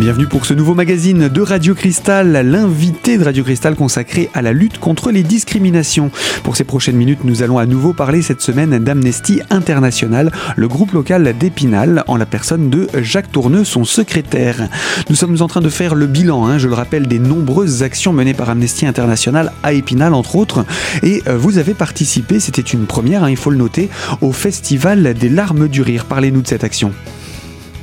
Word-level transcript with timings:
Bienvenue 0.00 0.26
pour 0.26 0.46
ce 0.46 0.54
nouveau 0.54 0.74
magazine 0.74 1.28
de 1.28 1.42
Radio 1.42 1.74
Cristal, 1.74 2.32
l'invité 2.32 3.18
de 3.18 3.24
Radio 3.24 3.44
Cristal 3.44 3.76
consacré 3.76 4.30
à 4.32 4.40
la 4.40 4.54
lutte 4.54 4.78
contre 4.78 5.10
les 5.10 5.22
discriminations. 5.22 6.10
Pour 6.42 6.56
ces 6.56 6.64
prochaines 6.64 6.96
minutes, 6.96 7.22
nous 7.24 7.42
allons 7.42 7.58
à 7.58 7.66
nouveau 7.66 7.92
parler 7.92 8.22
cette 8.22 8.40
semaine 8.40 8.78
d'Amnesty 8.78 9.42
International, 9.50 10.32
le 10.56 10.68
groupe 10.68 10.92
local 10.92 11.34
d'Épinal, 11.38 12.02
en 12.06 12.16
la 12.16 12.24
personne 12.24 12.70
de 12.70 12.88
Jacques 13.02 13.30
Tourneux, 13.30 13.62
son 13.62 13.84
secrétaire. 13.84 14.70
Nous 15.10 15.16
sommes 15.16 15.36
en 15.42 15.48
train 15.48 15.60
de 15.60 15.68
faire 15.68 15.94
le 15.94 16.06
bilan, 16.06 16.46
hein, 16.46 16.56
je 16.56 16.68
le 16.68 16.74
rappelle, 16.74 17.06
des 17.06 17.18
nombreuses 17.18 17.82
actions 17.82 18.14
menées 18.14 18.32
par 18.32 18.48
Amnesty 18.48 18.86
International 18.86 19.52
à 19.62 19.74
Épinal, 19.74 20.14
entre 20.14 20.36
autres. 20.36 20.64
Et 21.02 21.22
euh, 21.26 21.36
vous 21.36 21.58
avez 21.58 21.74
participé, 21.74 22.40
c'était 22.40 22.62
une 22.62 22.86
première, 22.86 23.24
hein, 23.24 23.30
il 23.30 23.36
faut 23.36 23.50
le 23.50 23.58
noter, 23.58 23.90
au 24.22 24.32
Festival 24.32 25.12
des 25.12 25.28
larmes 25.28 25.68
du 25.68 25.82
rire. 25.82 26.06
Parlez-nous 26.06 26.40
de 26.40 26.48
cette 26.48 26.64
action. 26.64 26.90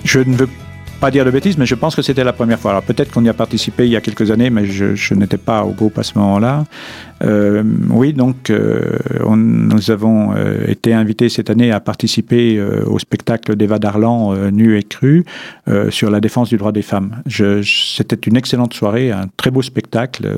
Je 0.04 0.20
ne 0.20 0.36
veux 0.36 0.50
pas 1.00 1.12
dire 1.12 1.26
de 1.26 1.32
bêtises, 1.32 1.58
mais 1.58 1.66
je 1.66 1.76
pense 1.76 1.96
que 1.96 2.02
c'était 2.02 2.24
la 2.24 2.34
première 2.34 2.60
fois. 2.60 2.72
Alors 2.72 2.84
peut-être 2.84 3.12
qu'on 3.12 3.24
y 3.24 3.30
a 3.30 3.34
participé 3.34 3.86
il 3.86 3.92
y 3.92 3.96
a 3.96 4.02
quelques 4.02 4.32
années, 4.32 4.50
mais 4.50 4.66
je, 4.66 4.96
je 4.96 5.14
n'étais 5.14 5.38
pas 5.38 5.64
au 5.64 5.72
groupe 5.72 5.98
à 5.98 6.04
ce 6.04 6.18
moment-là. 6.18 6.66
Euh, 7.24 7.64
oui, 7.90 8.14
donc 8.14 8.50
euh, 8.50 8.98
on, 9.26 9.38
nous 9.38 9.92
avons 9.92 10.34
euh, 10.36 10.66
été 10.68 10.94
invités 10.94 11.30
cette 11.30 11.50
année 11.50 11.72
à 11.72 11.80
participer 11.80 12.58
euh, 12.58 12.84
au 12.86 13.00
spectacle 13.00 13.56
d'Eva 13.56 13.80
Darlan, 13.80 14.36
Nu 14.52 14.78
et 14.78 14.84
Cru, 14.84 15.26
sur 15.90 16.10
la 16.10 16.20
défense 16.20 16.50
du 16.50 16.58
droit 16.58 16.72
des 16.72 16.82
femmes. 16.82 17.22
C'était 17.28 18.16
une 18.16 18.38
excellente 18.38 18.74
soirée, 18.74 19.12
un 19.12 19.28
très 19.38 19.52
beau 19.52 19.62
spectacle, 19.62 20.36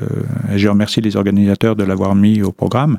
et 0.52 0.58
je 0.58 0.68
remercie 0.68 1.00
les 1.00 1.16
organisateurs 1.16 1.76
de 1.76 1.84
l'avoir 1.84 2.14
mis 2.14 2.42
au 2.42 2.52
programme. 2.52 2.98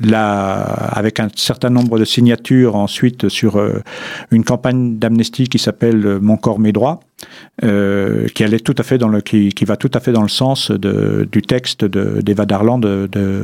Là, 0.00 0.54
avec 0.60 1.20
un 1.20 1.28
certain 1.36 1.70
nombre 1.70 2.00
de 2.00 2.04
signatures 2.04 2.74
ensuite 2.74 3.28
sur 3.28 3.62
une 4.32 4.42
campagne 4.42 4.98
d'amnestie 4.98 5.46
qui 5.46 5.60
s'appelle 5.60 6.18
Mon 6.20 6.36
corps, 6.36 6.58
mes 6.58 6.72
droits, 6.72 6.98
euh, 7.62 8.26
qui 8.34 8.44
allait 8.44 8.58
tout 8.58 8.74
à 8.78 8.82
fait 8.82 8.98
dans 8.98 9.08
le 9.08 9.20
qui, 9.20 9.50
qui, 9.50 9.64
va 9.64 9.76
tout 9.76 9.90
à 9.94 10.00
fait 10.00 10.12
dans 10.12 10.22
le 10.22 10.28
sens 10.28 10.70
de, 10.70 11.28
du 11.30 11.42
texte 11.42 11.84
d'Eva 11.84 12.46
Darland 12.46 12.78
de, 12.78 13.08
de, 13.10 13.42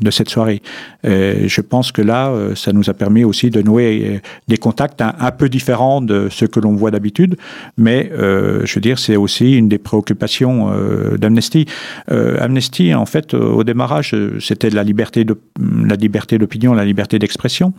de, 0.00 0.10
cette 0.10 0.28
soirée. 0.28 0.62
Je 1.04 1.60
pense 1.60 1.92
que 1.92 2.02
là, 2.02 2.28
euh, 2.28 2.54
ça 2.54 2.72
nous 2.72 2.90
a 2.90 2.94
permis 2.94 3.24
aussi 3.24 3.50
de 3.50 3.62
nouer 3.62 4.20
des 4.48 4.58
contacts 4.58 5.00
un, 5.00 5.30
peu 5.30 5.48
différents 5.48 6.00
de 6.00 6.28
ce 6.30 6.44
que 6.44 6.60
l'on 6.60 6.74
voit 6.74 6.90
d'habitude, 6.90 7.36
mais 7.76 8.10
euh, 8.12 8.62
je 8.64 8.74
veux 8.74 8.80
dire, 8.80 8.98
c'est 8.98 9.16
aussi 9.16 9.56
une 9.56 9.68
des 9.68 9.78
préoccupations 9.78 10.70
euh, 10.72 11.16
d'Amnesty. 11.16 11.66
Euh, 12.10 12.38
Amnesty, 12.40 12.94
en 12.94 13.06
fait, 13.06 13.34
au 13.34 13.64
démarrage, 13.64 14.14
c'était 14.40 14.70
la 14.70 14.84
liberté 14.84 15.24
de 15.24 15.38
la 15.58 15.96
liberté 15.96 16.38
d'opinion, 16.38 16.74
la 16.74 16.84
liberté 16.84 17.18
d'expression. 17.18 17.72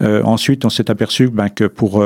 ensuite, 0.00 0.64
on 0.64 0.70
s'est 0.70 0.90
aperçu 0.90 1.28
ben, 1.28 1.48
que 1.48 1.64
pour 1.64 2.04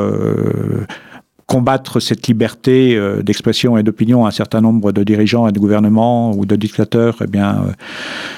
combattre 1.48 1.98
cette 1.98 2.28
liberté 2.28 2.94
euh, 2.94 3.22
d'expression 3.22 3.78
et 3.78 3.82
d'opinion, 3.82 4.27
un 4.27 4.30
certain 4.30 4.60
nombre 4.60 4.92
de 4.92 5.02
dirigeants 5.02 5.48
et 5.48 5.52
de 5.52 5.58
gouvernements 5.58 6.32
ou 6.32 6.44
de 6.44 6.54
dictateurs, 6.54 7.16
eh 7.24 7.27
bien, 7.27 7.64
euh, 7.66 7.72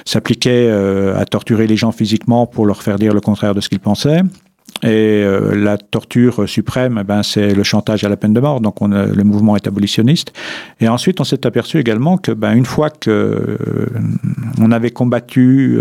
s'appliquaient 0.07 0.69
euh, 0.71 1.19
à 1.19 1.25
torturer 1.25 1.67
les 1.67 1.77
gens 1.77 1.91
physiquement 1.91 2.47
pour 2.47 2.67
leur 2.67 2.83
faire 2.83 2.99
dire 2.99 3.13
le 3.13 3.21
contraire 3.21 3.55
de 3.55 3.61
ce 3.61 3.69
qu'ils 3.69 3.81
pensaient. 3.81 4.23
Et 4.85 4.87
euh, 4.87 5.57
la 5.57 5.77
torture 5.77 6.49
suprême, 6.49 6.99
eh 7.01 7.05
ben, 7.05 7.25
c'est 7.25 7.53
le 7.53 7.65
chantage 7.65 8.05
à 8.05 8.09
la 8.09 8.17
peine 8.17 8.33
de 8.33 8.39
mort. 8.39 8.61
Donc, 8.61 8.77
le 8.81 9.25
mouvement 9.25 9.57
est 9.57 9.67
abolitionniste. 9.67 10.33
Et 10.81 10.89
ensuite, 10.89 11.21
on 11.21 11.25
s'est 11.25 11.45
aperçu 11.45 11.79
également 11.79 12.17
que, 12.17 12.31
ben, 12.31 12.55
une 12.55 12.65
fois 12.65 12.91
que 12.91 13.59
on 14.61 14.71
avait 14.71 14.93
combattu, 14.93 15.79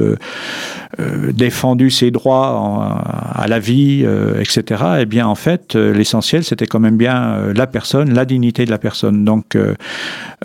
défendu 1.34 1.90
ses 1.90 2.12
droits 2.12 3.02
à 3.34 3.48
la 3.48 3.60
vie, 3.60 4.04
euh, 4.06 4.40
etc., 4.40 4.84
eh 5.02 5.06
bien, 5.06 5.28
en 5.28 5.36
fait, 5.36 5.76
l'essentiel, 5.76 6.44
c'était 6.44 6.68
quand 6.68 6.80
même 6.80 6.98
bien 6.98 7.38
la 7.56 7.68
personne, 7.68 8.14
la 8.14 8.26
dignité 8.26 8.66
de 8.66 8.72
la 8.72 8.78
personne. 8.78 9.24
Donc, 9.26 9.58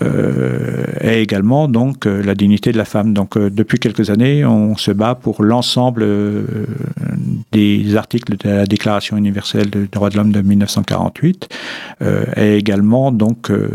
et 0.01 1.21
également, 1.21 1.69
donc, 1.69 2.05
la 2.07 2.35
dignité 2.35 2.73
de 2.73 2.79
la 2.79 2.85
femme. 2.85 3.13
Donc, 3.13 3.39
depuis 3.39 3.79
quelques 3.79 4.11
années, 4.11 4.45
on 4.45 4.77
se 4.77 4.91
bat 4.91 5.15
pour 5.15 5.43
l'ensemble 5.43 6.07
des 7.55 7.97
articles 7.97 8.37
de 8.37 8.49
la 8.49 8.67
Déclaration 8.67 9.17
universelle 9.17 9.71
des 9.71 9.87
droits 9.87 10.11
de 10.11 10.17
l'homme 10.17 10.33
de 10.33 10.41
1948, 10.41 11.49
euh, 12.03 12.25
et 12.37 12.57
également 12.57 13.13
donc 13.13 13.51
euh, 13.51 13.69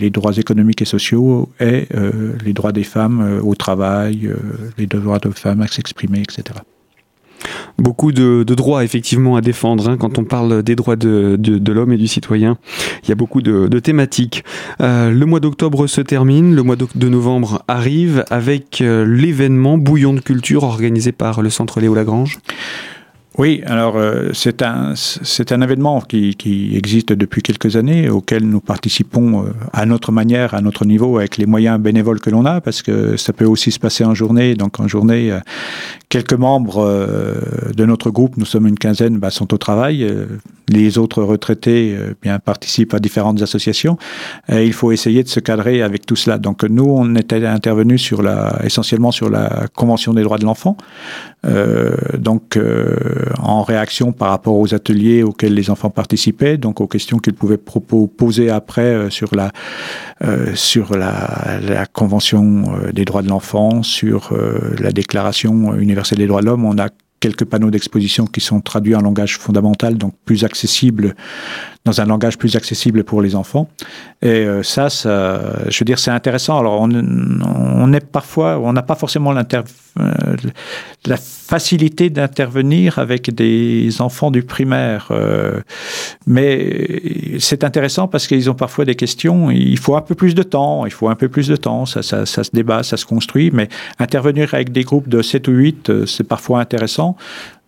les 0.00 0.10
droits 0.10 0.36
économiques 0.36 0.80
et 0.82 0.86
sociaux 0.86 1.50
et 1.60 1.86
euh, 1.94 2.32
les 2.44 2.54
droits 2.54 2.72
des 2.72 2.84
femmes 2.84 3.40
au 3.44 3.54
travail, 3.54 4.30
les 4.78 4.86
droits 4.86 5.18
de 5.18 5.30
femmes 5.30 5.60
à 5.60 5.66
s'exprimer, 5.66 6.20
etc. 6.20 6.60
Beaucoup 7.78 8.10
de, 8.10 8.42
droits 8.42 8.82
effectivement 8.82 9.36
à 9.36 9.40
défendre 9.40 9.88
hein, 9.88 9.96
quand 9.96 10.18
on 10.18 10.24
parle 10.24 10.62
des 10.64 10.74
droits 10.74 10.96
de, 10.96 11.72
l'homme 11.72 11.92
et 11.92 11.96
du 11.96 12.08
citoyen. 12.08 12.58
Il 13.04 13.10
y 13.10 13.12
a 13.12 13.14
beaucoup 13.14 13.42
de, 13.42 13.78
thématiques. 13.78 14.42
Le 14.80 15.24
mois 15.24 15.38
d'octobre 15.38 15.86
se 15.86 16.00
termine, 16.00 16.56
le 16.56 16.62
mois 16.64 16.76
de 16.76 17.08
novembre 17.08 17.62
arrive 17.68 18.24
avec 18.30 18.80
l'événement 18.80 19.78
Bouillon 19.78 20.14
de 20.14 20.20
culture 20.20 20.64
organisé 20.64 21.12
par 21.12 21.40
le 21.40 21.50
Centre 21.50 21.80
Léo 21.80 21.94
Lagrange. 21.94 22.38
Oui, 23.38 23.62
alors 23.66 23.96
euh, 23.96 24.30
c'est 24.34 24.62
un, 24.62 24.94
c'est 24.96 25.52
un 25.52 25.62
événement 25.62 26.00
qui, 26.00 26.34
qui 26.34 26.76
existe 26.76 27.12
depuis 27.12 27.40
quelques 27.40 27.76
années, 27.76 28.08
auquel 28.08 28.42
nous 28.42 28.58
participons 28.58 29.44
euh, 29.44 29.50
à 29.72 29.86
notre 29.86 30.10
manière, 30.10 30.54
à 30.54 30.60
notre 30.60 30.84
niveau, 30.84 31.18
avec 31.18 31.36
les 31.36 31.46
moyens 31.46 31.78
bénévoles 31.78 32.18
que 32.18 32.30
l'on 32.30 32.44
a, 32.46 32.60
parce 32.60 32.82
que 32.82 33.16
ça 33.16 33.32
peut 33.32 33.44
aussi 33.44 33.70
se 33.70 33.78
passer 33.78 34.04
en 34.04 34.12
journée. 34.12 34.56
Donc 34.56 34.80
en 34.80 34.88
journée, 34.88 35.30
euh, 35.30 35.38
quelques 36.08 36.32
membres 36.32 36.84
euh, 36.84 37.36
de 37.76 37.84
notre 37.84 38.10
groupe, 38.10 38.36
nous 38.38 38.44
sommes 38.44 38.66
une 38.66 38.76
quinzaine, 38.76 39.18
bah, 39.18 39.30
sont 39.30 39.54
au 39.54 39.58
travail. 39.58 40.04
Les 40.68 40.98
autres 40.98 41.22
retraités 41.22 41.96
bien 42.20 42.40
participent 42.40 42.92
à 42.92 42.98
différentes 42.98 43.40
associations. 43.40 43.98
Il 44.50 44.72
faut 44.72 44.90
essayer 44.90 45.22
de 45.22 45.28
se 45.28 45.40
cadrer 45.40 45.80
avec 45.80 46.04
tout 46.04 46.16
cela. 46.16 46.38
Donc 46.38 46.64
nous, 46.64 46.84
on 46.84 47.14
était 47.14 47.46
intervenus 47.46 48.02
sur 48.02 48.20
la, 48.20 48.58
essentiellement 48.64 49.12
sur 49.12 49.30
la 49.30 49.66
Convention 49.74 50.12
des 50.12 50.22
droits 50.22 50.38
de 50.38 50.44
l'enfant. 50.44 50.76
Euh, 51.44 51.94
donc 52.18 52.56
euh, 52.56 52.96
en 53.40 53.62
réaction 53.62 54.10
par 54.10 54.30
rapport 54.30 54.56
aux 54.56 54.74
ateliers 54.74 55.22
auxquels 55.22 55.54
les 55.54 55.70
enfants 55.70 55.90
participaient, 55.90 56.56
donc 56.56 56.80
aux 56.80 56.88
questions 56.88 57.18
qu'ils 57.18 57.34
pouvaient 57.34 57.58
poser 57.58 58.50
après 58.50 58.82
euh, 58.82 59.08
sur 59.10 59.34
la 59.36 59.52
euh, 60.24 60.54
sur 60.56 60.96
la, 60.96 61.60
la 61.62 61.86
convention 61.86 62.64
euh, 62.74 62.90
des 62.90 63.04
droits 63.04 63.22
de 63.22 63.28
l'enfant, 63.28 63.84
sur 63.84 64.36
la 64.80 64.90
déclaration 64.90 65.74
universelle 65.76 66.18
des 66.18 66.26
droits 66.26 66.40
de 66.40 66.46
l'homme, 66.46 66.64
on 66.64 66.76
a 66.78 66.88
quelques 67.20 67.44
panneaux 67.44 67.70
d'exposition 67.70 68.26
qui 68.26 68.40
sont 68.40 68.60
traduits 68.60 68.94
en 68.94 69.00
langage 69.00 69.38
fondamental, 69.38 69.96
donc 69.96 70.14
plus 70.24 70.44
accessible 70.44 71.14
dans 71.84 72.00
un 72.00 72.04
langage 72.04 72.36
plus 72.36 72.54
accessible 72.56 73.02
pour 73.02 73.22
les 73.22 73.34
enfants. 73.34 73.68
Et 74.20 74.28
euh, 74.28 74.62
ça, 74.62 74.90
ça, 74.90 75.40
je 75.68 75.78
veux 75.78 75.84
dire, 75.84 75.98
c'est 75.98 76.10
intéressant. 76.10 76.58
Alors, 76.58 76.80
on, 76.80 76.90
on 76.90 77.92
est 77.92 78.04
parfois, 78.04 78.58
on 78.58 78.72
n'a 78.72 78.82
pas 78.82 78.94
forcément 78.94 79.34
euh, 79.34 80.36
la 81.06 81.16
facilité 81.16 82.10
d'intervenir 82.10 82.98
avec 82.98 83.34
des 83.34 84.02
enfants 84.02 84.30
du 84.30 84.42
primaire, 84.42 85.08
euh, 85.10 85.60
mais 86.26 87.00
c'est 87.38 87.64
intéressant 87.64 88.08
parce 88.08 88.26
qu'ils 88.26 88.50
ont 88.50 88.54
parfois 88.54 88.84
des 88.84 88.94
questions. 88.94 89.50
Il 89.50 89.78
faut 89.78 89.96
un 89.96 90.02
peu 90.02 90.14
plus 90.14 90.34
de 90.34 90.42
temps. 90.42 90.84
Il 90.84 90.92
faut 90.92 91.08
un 91.08 91.14
peu 91.14 91.28
plus 91.28 91.48
de 91.48 91.56
temps. 91.56 91.86
Ça, 91.86 92.02
ça, 92.02 92.26
ça 92.26 92.44
se 92.44 92.50
débat, 92.52 92.82
ça 92.82 92.96
se 92.96 93.06
construit. 93.06 93.50
Mais 93.52 93.68
intervenir 93.98 94.52
avec 94.54 94.72
des 94.72 94.84
groupes 94.84 95.08
de 95.08 95.22
7 95.22 95.48
ou 95.48 95.52
8, 95.52 95.90
euh, 95.90 96.06
c'est 96.06 96.24
parfois 96.24 96.60
intéressant. 96.60 97.07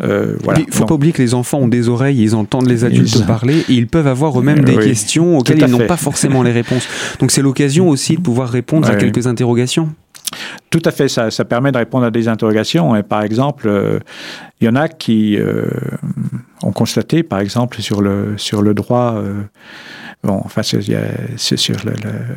Euh, 0.02 0.36
voilà. 0.42 0.60
Il 0.60 0.66
ne 0.66 0.72
faut 0.72 0.86
pas 0.86 0.94
oublier 0.94 1.12
que 1.12 1.22
les 1.22 1.34
enfants 1.34 1.58
ont 1.58 1.68
des 1.68 1.88
oreilles, 1.88 2.22
ils 2.22 2.34
entendent 2.34 2.68
les 2.68 2.84
adultes 2.84 3.14
ils... 3.14 3.26
parler 3.26 3.58
et 3.68 3.74
ils 3.74 3.86
peuvent 3.86 4.06
avoir 4.06 4.38
eux-mêmes 4.38 4.64
des 4.64 4.76
oui, 4.76 4.84
questions 4.84 5.38
auxquelles 5.38 5.60
ils 5.60 5.70
n'ont 5.70 5.86
pas 5.86 5.96
forcément 5.96 6.42
les 6.42 6.52
réponses. 6.52 6.86
Donc 7.18 7.30
c'est 7.30 7.42
l'occasion 7.42 7.88
aussi 7.88 8.16
de 8.16 8.20
pouvoir 8.20 8.48
répondre 8.48 8.88
à 8.88 8.96
quelques 8.96 9.26
interrogations. 9.26 9.88
Tout 10.70 10.82
à 10.84 10.92
fait, 10.92 11.08
ça, 11.08 11.30
ça 11.30 11.44
permet 11.44 11.72
de 11.72 11.78
répondre 11.78 12.06
à 12.06 12.10
des 12.10 12.28
interrogations. 12.28 12.94
Et 12.94 13.02
par 13.02 13.22
exemple, 13.22 13.66
euh, 13.66 13.98
il 14.60 14.66
y 14.66 14.68
en 14.68 14.76
a 14.76 14.88
qui 14.88 15.36
euh, 15.36 15.68
ont 16.62 16.70
constaté, 16.72 17.24
par 17.24 17.40
exemple, 17.40 17.80
sur 17.80 18.00
le, 18.00 18.34
sur 18.36 18.62
le 18.62 18.72
droit, 18.72 19.14
euh, 19.16 19.42
bon, 20.22 20.40
enfin, 20.44 20.62
c'est 20.62 21.56
sur 21.56 21.76
le, 21.84 21.92
le 21.92 22.10
Euh, 22.10 22.34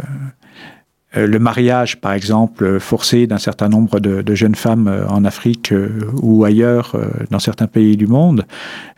le 1.15 1.38
mariage, 1.38 2.01
par 2.01 2.13
exemple, 2.13 2.80
forcé 2.80 3.27
d'un 3.27 3.38
certain 3.38 3.69
nombre 3.69 4.00
de, 4.00 4.36
jeunes 4.36 4.56
femmes 4.56 4.88
euh, 4.88 5.07
en 5.07 5.25
Afrique 5.25 5.71
euh, 5.71 6.10
ou 6.21 6.44
ailleurs, 6.44 6.95
dans 7.30 7.39
certains 7.39 7.68
pays 7.68 7.98
du 7.98 8.07
monde, 8.07 8.45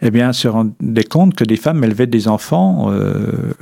eh 0.01 0.11
bien, 0.11 0.31
se 0.31 0.47
rendaient 0.47 1.03
compte 1.03 1.35
que 1.35 1.43
des 1.43 1.57
femmes 1.57 1.83
élevaient 1.83 2.07
des 2.07 2.27
enfants. 2.27 2.91
Euh, 2.91 3.53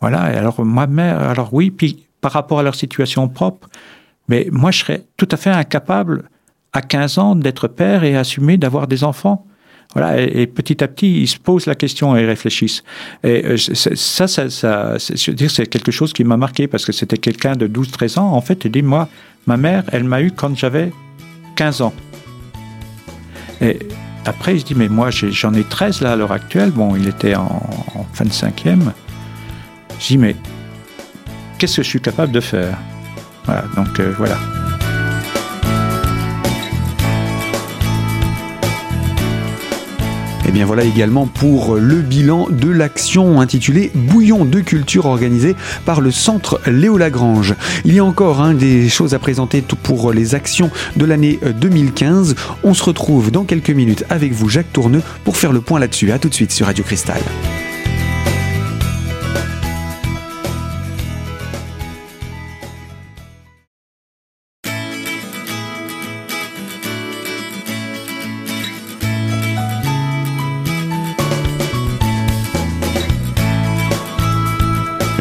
voilà. 0.00 0.32
Et 0.32 0.36
alors, 0.36 0.62
ma 0.64 0.86
mère, 0.86 1.20
alors 1.20 1.54
oui, 1.54 1.70
puis 1.70 2.06
par 2.20 2.32
rapport 2.32 2.58
à 2.58 2.62
leur 2.62 2.74
situation 2.74 3.28
propre, 3.28 3.68
mais 4.28 4.48
moi, 4.50 4.70
je 4.70 4.80
serais 4.80 5.04
tout 5.16 5.28
à 5.30 5.36
fait 5.36 5.50
incapable 5.50 6.24
à 6.72 6.82
15 6.82 7.18
ans 7.18 7.34
d'être 7.34 7.68
père 7.68 8.04
et 8.04 8.16
assumer 8.16 8.58
d'avoir 8.58 8.88
des 8.88 9.04
enfants. 9.04 9.46
Voilà, 9.94 10.20
et, 10.20 10.42
et, 10.42 10.46
petit 10.46 10.82
à 10.84 10.88
petit, 10.88 11.22
ils 11.22 11.26
se 11.26 11.38
posent 11.38 11.66
la 11.66 11.74
question 11.74 12.16
et 12.16 12.24
réfléchissent. 12.26 12.82
Et 13.24 13.44
euh, 13.44 13.56
ça, 13.56 14.28
ça, 14.28 14.50
ça 14.50 14.96
c'est 14.98 15.66
quelque 15.66 15.92
chose 15.92 16.12
qui 16.12 16.24
m'a 16.24 16.36
marqué 16.36 16.66
parce 16.66 16.84
que 16.84 16.92
c'était 16.92 17.16
quelqu'un 17.16 17.54
de 17.54 17.66
12-13 17.66 18.18
ans. 18.18 18.32
En 18.32 18.40
fait, 18.40 18.64
il 18.64 18.70
dit, 18.70 18.82
moi, 18.82 19.08
ma 19.46 19.56
mère, 19.56 19.84
elle 19.92 20.04
m'a 20.04 20.20
eu 20.20 20.30
quand 20.32 20.56
j'avais 20.56 20.92
15 21.56 21.80
ans. 21.82 21.94
Et 23.60 23.78
après, 24.26 24.56
il 24.56 24.60
se 24.60 24.64
dit, 24.66 24.74
mais 24.74 24.88
moi, 24.88 25.10
j'en 25.10 25.54
ai, 25.54 25.60
ai 25.60 25.64
13 25.64 26.02
là 26.02 26.12
à 26.12 26.16
l'heure 26.16 26.32
actuelle. 26.32 26.70
Bon, 26.70 26.94
il 26.96 27.08
était 27.08 27.34
en, 27.34 27.62
en 27.94 28.06
fin 28.12 28.24
de 28.24 28.32
cinquième. 28.32 28.92
Je 29.98 30.06
dis, 30.08 30.18
mais 30.18 30.36
qu'est-ce 31.58 31.76
que 31.76 31.82
je 31.82 31.88
suis 31.88 32.00
capable 32.00 32.32
de 32.32 32.40
faire? 32.40 32.76
Voilà, 33.46 33.64
donc 33.76 34.00
voilà. 34.18 34.36
Bien 40.56 40.64
voilà 40.64 40.84
également 40.84 41.26
pour 41.26 41.74
le 41.74 41.96
bilan 41.96 42.48
de 42.48 42.70
l'action 42.70 43.42
intitulée 43.42 43.90
Bouillon 43.94 44.46
de 44.46 44.60
culture 44.60 45.04
organisée 45.04 45.54
par 45.84 46.00
le 46.00 46.10
centre 46.10 46.62
Léo 46.66 46.96
Lagrange. 46.96 47.54
Il 47.84 47.92
y 47.92 47.98
a 47.98 48.04
encore 48.06 48.40
hein, 48.40 48.54
des 48.54 48.88
choses 48.88 49.12
à 49.12 49.18
présenter 49.18 49.62
pour 49.82 50.14
les 50.14 50.34
actions 50.34 50.70
de 50.96 51.04
l'année 51.04 51.38
2015. 51.60 52.36
On 52.64 52.72
se 52.72 52.84
retrouve 52.84 53.30
dans 53.30 53.44
quelques 53.44 53.68
minutes 53.68 54.06
avec 54.08 54.32
vous 54.32 54.48
Jacques 54.48 54.72
Tourneux 54.72 55.02
pour 55.24 55.36
faire 55.36 55.52
le 55.52 55.60
point 55.60 55.78
là-dessus. 55.78 56.10
A 56.10 56.18
tout 56.18 56.30
de 56.30 56.34
suite 56.34 56.52
sur 56.52 56.64
Radio 56.64 56.82
Cristal. 56.84 57.20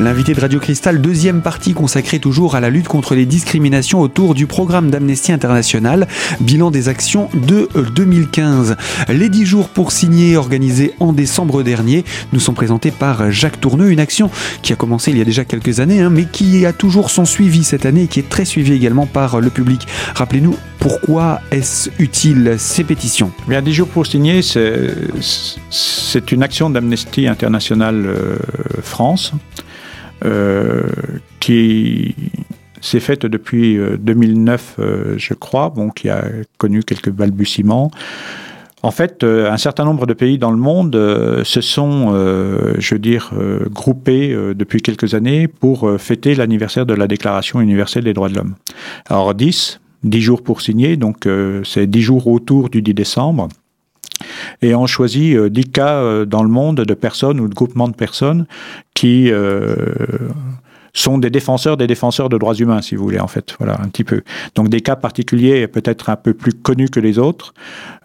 L'invité 0.05 0.35
de 0.35 0.39
Radio 0.39 0.59
Cristal, 0.59 1.01
deuxième 1.01 1.41
partie 1.41 1.73
consacrée 1.73 2.19
toujours 2.19 2.55
à 2.55 2.59
la 2.59 2.69
lutte 2.69 2.87
contre 2.87 3.15
les 3.15 3.25
discriminations 3.25 4.01
autour 4.01 4.35
du 4.35 4.45
programme 4.45 4.91
d'Amnesty 4.91 5.31
International, 5.31 6.07
bilan 6.41 6.69
des 6.69 6.89
actions 6.89 7.27
de 7.33 7.67
2015. 7.95 8.75
Les 9.09 9.29
10 9.29 9.47
jours 9.47 9.67
pour 9.67 9.91
signer 9.91 10.37
organisés 10.37 10.93
en 10.99 11.11
décembre 11.11 11.63
dernier 11.63 12.05
nous 12.33 12.39
sont 12.39 12.53
présentés 12.53 12.91
par 12.91 13.31
Jacques 13.31 13.59
Tourneux, 13.59 13.89
une 13.89 13.99
action 13.99 14.29
qui 14.61 14.73
a 14.73 14.75
commencé 14.75 15.09
il 15.09 15.17
y 15.17 15.21
a 15.21 15.25
déjà 15.25 15.43
quelques 15.43 15.79
années, 15.79 16.01
hein, 16.01 16.11
mais 16.11 16.25
qui 16.25 16.67
a 16.67 16.71
toujours 16.71 17.09
son 17.09 17.25
suivi 17.25 17.63
cette 17.63 17.87
année 17.87 18.03
et 18.03 18.07
qui 18.07 18.19
est 18.19 18.29
très 18.29 18.45
suivi 18.45 18.73
également 18.73 19.07
par 19.07 19.41
le 19.41 19.49
public. 19.49 19.87
Rappelez-nous 20.13 20.55
pourquoi 20.77 21.41
est-ce 21.49 21.89
utile 21.97 22.57
ces 22.59 22.83
pétitions? 22.83 23.31
Bien, 23.47 23.63
10 23.63 23.73
jours 23.73 23.87
pour 23.87 24.05
signer, 24.05 24.43
c'est 24.43 26.31
une 26.31 26.43
action 26.43 26.69
d'Amnesty 26.69 27.25
International 27.27 28.05
euh, 28.05 28.37
France 28.83 29.31
euh, 29.33 29.61
qui 31.39 32.15
s'est 32.85 32.99
faite 32.99 33.25
depuis 33.25 33.79
2009, 33.99 34.75
euh, 34.79 34.83
euh, 34.83 35.15
je 35.17 35.33
crois, 35.33 35.69
bon, 35.69 35.89
qui 35.89 36.09
a 36.09 36.23
connu 36.57 36.83
quelques 36.83 37.09
balbutiements. 37.09 37.91
En 38.83 38.91
fait, 38.91 39.23
un 39.23 39.57
certain 39.57 39.83
nombre 39.83 40.05
de 40.05 40.13
pays 40.13 40.37
dans 40.37 40.51
le 40.51 40.57
monde 40.57 40.93
se 41.43 41.61
sont, 41.61 42.13
je 42.77 42.93
veux 42.93 42.99
dire, 42.99 43.31
groupés 43.71 44.37
depuis 44.53 44.79
quelques 44.79 45.15
années 45.15 45.47
pour 45.47 45.89
fêter 45.99 46.35
l'anniversaire 46.35 46.85
de 46.85 46.93
la 46.93 47.07
Déclaration 47.07 47.61
universelle 47.61 48.03
des 48.03 48.13
droits 48.13 48.29
de 48.29 48.35
l'homme. 48.35 48.53
Alors 49.09 49.33
10, 49.33 49.79
10 50.03 50.21
jours 50.21 50.43
pour 50.43 50.61
signer, 50.61 50.97
donc 50.97 51.27
c'est 51.63 51.87
10 51.87 52.01
jours 52.01 52.27
autour 52.27 52.69
du 52.69 52.83
10 52.83 52.93
décembre 52.93 53.47
et 54.61 54.75
on 54.75 54.87
choisit 54.87 55.37
10 55.37 55.63
cas 55.65 56.25
dans 56.25 56.43
le 56.43 56.49
monde 56.49 56.77
de 56.77 56.93
personnes 56.93 57.39
ou 57.39 57.47
de 57.47 57.53
groupements 57.53 57.87
de 57.87 57.95
personnes 57.95 58.45
qui 58.95 59.29
euh, 59.29 59.75
sont 60.93 61.17
des 61.17 61.29
défenseurs 61.29 61.77
des 61.77 61.87
défenseurs 61.87 62.29
de 62.29 62.37
droits 62.37 62.55
humains, 62.55 62.81
si 62.81 62.95
vous 62.95 63.03
voulez, 63.03 63.19
en 63.19 63.27
fait. 63.27 63.55
Voilà, 63.59 63.79
un 63.81 63.89
petit 63.89 64.05
peu. 64.05 64.23
Donc 64.55 64.69
des 64.69 64.81
cas 64.81 64.95
particuliers, 64.95 65.67
peut-être 65.67 66.09
un 66.09 66.15
peu 66.15 66.33
plus 66.33 66.53
connus 66.53 66.89
que 66.89 67.01
les 67.01 67.19
autres. 67.19 67.53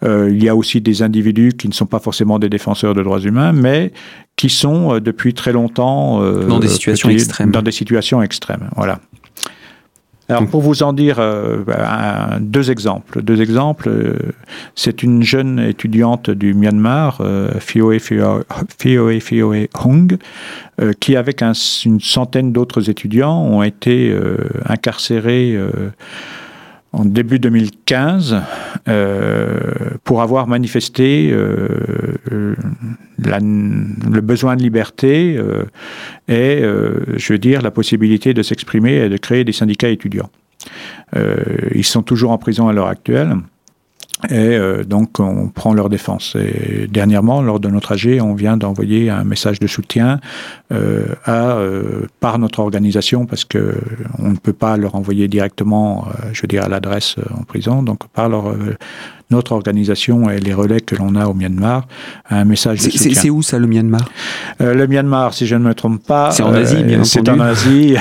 Euh, 0.03 0.29
il 0.29 0.43
y 0.43 0.49
a 0.49 0.55
aussi 0.55 0.81
des 0.81 1.01
individus 1.01 1.53
qui 1.57 1.69
ne 1.69 1.73
sont 1.73 1.85
pas 1.85 1.99
forcément 1.99 2.37
des 2.37 2.49
défenseurs 2.49 2.93
de 2.93 3.01
droits 3.01 3.21
humains, 3.21 3.53
mais 3.53 3.93
qui 4.35 4.49
sont 4.49 4.95
euh, 4.95 4.99
depuis 4.99 5.33
très 5.33 5.53
longtemps 5.53 6.21
dans 6.21 6.59
des 6.59 6.67
situations 6.67 7.09
extrêmes. 7.09 7.51
Dans 7.51 7.61
des 7.61 7.71
situations 7.71 8.21
extrêmes, 8.21 8.69
voilà. 8.75 8.99
Alors 10.31 10.49
pour 10.49 10.61
vous 10.61 10.83
en 10.83 10.93
dire 10.93 11.17
euh, 11.19 11.57
deux 12.39 12.71
exemples, 12.71 13.21
deux 13.21 13.41
exemples, 13.41 13.89
euh, 13.89 14.15
c'est 14.75 15.03
une 15.03 15.23
jeune 15.23 15.59
étudiante 15.59 16.29
du 16.29 16.53
Myanmar, 16.53 17.19
euh, 17.21 17.51
Fioe 17.59 17.99
Fioe, 17.99 19.67
Hong, 19.83 20.17
qui 20.99 21.15
avec 21.15 21.41
une 21.41 21.99
centaine 21.99 22.51
d'autres 22.51 22.89
étudiants 22.89 23.39
ont 23.39 23.61
été 23.61 24.15
incarcérés 24.65 25.55
en 26.93 27.05
début 27.05 27.39
2015 27.39 28.37
euh, 28.87 29.59
pour 30.03 30.21
avoir 30.21 30.47
manifesté 30.47 31.33
euh, 33.27 33.39
le 33.39 34.21
besoin 34.21 34.55
de 34.55 34.61
liberté 34.61 35.37
euh, 35.37 35.65
et, 36.27 36.61
je 36.61 37.33
veux 37.33 37.39
dire, 37.39 37.61
la 37.61 37.71
possibilité 37.71 38.33
de 38.33 38.43
s'exprimer 38.43 38.95
et 38.95 39.09
de 39.09 39.17
créer 39.17 39.43
des 39.43 39.51
syndicats 39.51 39.89
étudiants. 39.89 40.29
ils 41.73 41.85
sont 41.85 42.03
toujours 42.03 42.31
en 42.31 42.37
prison 42.37 42.67
à 42.67 42.73
l'heure 42.73 42.87
actuelle. 42.87 43.35
Et 44.29 44.35
euh, 44.35 44.83
donc, 44.83 45.19
on 45.19 45.47
prend 45.47 45.73
leur 45.73 45.89
défense. 45.89 46.35
Et 46.35 46.87
dernièrement, 46.87 47.41
lors 47.41 47.59
de 47.59 47.69
notre 47.69 47.93
AG, 47.93 48.19
on 48.21 48.33
vient 48.33 48.55
d'envoyer 48.55 49.09
un 49.09 49.23
message 49.23 49.59
de 49.59 49.67
soutien 49.67 50.19
euh, 50.71 51.05
à, 51.25 51.57
euh, 51.57 52.05
par 52.19 52.37
notre 52.37 52.59
organisation, 52.59 53.25
parce 53.25 53.45
que 53.45 53.75
on 54.19 54.29
ne 54.29 54.37
peut 54.37 54.53
pas 54.53 54.77
leur 54.77 54.95
envoyer 54.95 55.27
directement, 55.27 56.05
je 56.33 56.41
veux 56.41 56.47
dire, 56.47 56.63
à 56.63 56.69
l'adresse 56.69 57.15
en 57.37 57.43
prison. 57.43 57.81
Donc, 57.81 58.07
par 58.09 58.29
leur, 58.29 58.53
notre 59.31 59.53
organisation 59.53 60.29
et 60.29 60.39
les 60.39 60.53
relais 60.53 60.81
que 60.81 60.95
l'on 60.95 61.15
a 61.15 61.25
au 61.25 61.33
Myanmar, 61.33 61.87
un 62.29 62.45
message 62.45 62.79
de 62.79 62.91
soutien. 62.91 63.13
C'est 63.13 63.29
où 63.29 63.41
ça, 63.41 63.57
le 63.57 63.67
Myanmar? 63.67 64.07
Le 64.59 64.85
Myanmar, 64.85 65.33
si 65.33 65.47
je 65.47 65.55
ne 65.55 65.63
me 65.63 65.73
trompe 65.73 66.05
pas, 66.05 66.31
c'est 66.31 66.43
en 66.43 66.53
Asie, 66.53 66.83
bien 66.83 67.03
C'est 67.03 67.27
en 67.27 67.39
Asie. 67.39 67.95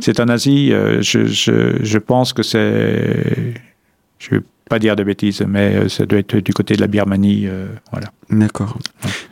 c'est 0.00 0.20
en 0.20 0.28
Asie. 0.28 0.72
Je, 1.00 1.26
je, 1.26 1.76
je 1.82 1.98
pense 1.98 2.32
que 2.32 2.42
c'est. 2.42 3.54
Je 4.18 4.36
pas 4.70 4.78
dire 4.78 4.94
de 4.94 5.02
bêtises, 5.02 5.44
mais 5.46 5.74
euh, 5.74 5.88
ça 5.88 6.06
doit 6.06 6.20
être 6.20 6.36
du 6.36 6.54
côté 6.54 6.76
de 6.76 6.80
la 6.80 6.86
Birmanie. 6.86 7.46
Euh, 7.46 7.66
voilà. 7.90 8.06
D'accord. 8.30 8.78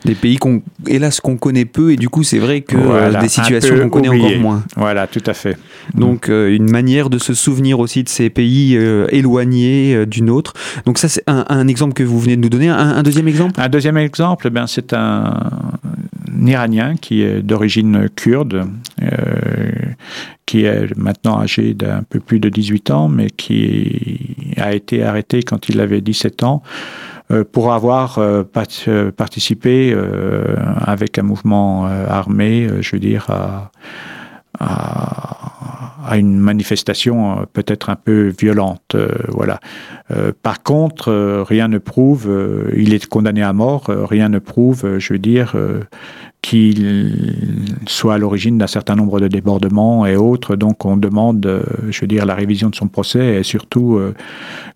Des 0.03 0.13
pays 0.13 0.35
qu'on, 0.35 0.61
hélas, 0.85 1.21
qu'on 1.21 1.37
connaît 1.37 1.63
peu, 1.63 1.93
et 1.93 1.95
du 1.95 2.09
coup, 2.09 2.23
c'est 2.23 2.39
vrai 2.39 2.59
que 2.59 2.75
euh, 2.75 3.17
des 3.21 3.29
situations 3.29 3.77
qu'on 3.79 4.01
connaît 4.01 4.09
encore 4.09 4.37
moins. 4.37 4.63
Voilà, 4.75 5.07
tout 5.07 5.23
à 5.25 5.33
fait. 5.33 5.57
Donc, 5.95 6.27
une 6.27 6.69
manière 6.69 7.09
de 7.09 7.17
se 7.17 7.33
souvenir 7.33 7.79
aussi 7.79 8.03
de 8.03 8.09
ces 8.09 8.29
pays 8.29 8.75
éloignés 9.09 10.05
d'une 10.05 10.29
autre. 10.29 10.53
Donc, 10.85 10.97
ça, 10.97 11.07
c'est 11.07 11.23
un, 11.27 11.67
exemple 11.69 11.93
que 11.93 12.03
vous 12.03 12.19
venez 12.19 12.35
de 12.35 12.41
nous 12.41 12.49
donner. 12.49 12.67
Un, 12.67 13.01
deuxième 13.01 13.29
exemple? 13.29 13.59
Un 13.59 13.69
deuxième 13.69 13.97
exemple, 13.97 14.49
ben, 14.49 14.67
c'est 14.67 14.91
un, 14.91 15.33
Iranien 16.45 16.95
qui 16.95 17.21
est 17.21 17.41
d'origine 17.41 18.09
kurde, 18.15 18.67
qui 20.45 20.65
est 20.65 20.97
maintenant 20.97 21.39
âgé 21.39 21.73
d'un 21.73 22.03
peu 22.03 22.19
plus 22.19 22.39
de 22.39 22.49
18 22.49 22.91
ans, 22.91 23.07
mais 23.07 23.29
qui 23.29 24.48
a 24.59 24.73
été 24.73 25.03
arrêté 25.03 25.43
quand 25.43 25.69
il 25.69 25.79
avait 25.79 26.01
17 26.01 26.43
ans 26.43 26.61
euh, 27.31 27.43
pour 27.43 27.73
avoir 27.73 28.17
euh, 28.17 28.43
euh, 28.87 29.11
participé 29.11 29.95
avec 30.81 31.19
un 31.19 31.23
mouvement 31.23 31.85
armé, 31.85 32.67
je 32.81 32.95
veux 32.95 32.99
dire, 32.99 33.29
à, 33.29 33.71
à, 34.59 36.17
une 36.17 36.37
manifestation 36.37 37.45
peut-être 37.53 37.89
un 37.89 37.95
peu 37.95 38.33
violente. 38.37 38.95
voilà. 39.27 39.59
par 40.41 40.63
contre, 40.63 41.43
rien 41.47 41.67
ne 41.67 41.77
prouve, 41.77 42.27
il 42.75 42.95
est 42.95 43.05
condamné 43.05 43.43
à 43.43 43.53
mort, 43.53 43.85
rien 43.87 44.27
ne 44.27 44.39
prouve, 44.39 44.97
je 44.97 45.13
veux 45.13 45.19
dire, 45.19 45.55
qu'il 46.41 47.35
soit 47.87 48.13
à 48.13 48.17
l'origine 48.17 48.57
d'un 48.57 48.67
certain 48.67 48.95
nombre 48.95 49.19
de 49.19 49.27
débordements 49.27 50.05
et 50.05 50.15
autres. 50.15 50.55
Donc 50.55 50.85
on 50.85 50.95
demande, 50.95 51.45
euh, 51.45 51.63
je 51.89 52.01
veux 52.01 52.07
dire, 52.07 52.25
la 52.25 52.35
révision 52.35 52.69
de 52.69 52.75
son 52.75 52.87
procès 52.87 53.39
et 53.39 53.43
surtout, 53.43 53.97
euh, 53.97 54.13